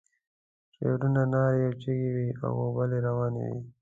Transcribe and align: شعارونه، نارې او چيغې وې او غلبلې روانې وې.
شعارونه، 0.75 1.21
نارې 1.33 1.61
او 1.67 1.73
چيغې 1.81 2.09
وې 2.15 2.29
او 2.45 2.49
غلبلې 2.75 2.99
روانې 3.07 3.43
وې. 3.51 3.59